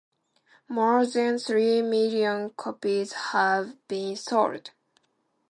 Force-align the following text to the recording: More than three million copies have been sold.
More 0.67 1.05
than 1.05 1.37
three 1.37 1.83
million 1.83 2.49
copies 2.57 3.13
have 3.13 3.87
been 3.87 4.15
sold. 4.15 4.71